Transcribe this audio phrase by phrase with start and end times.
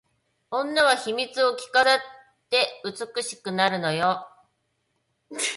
[0.49, 1.99] 女は秘密を着飾っ
[2.49, 4.25] て美しくなるのよ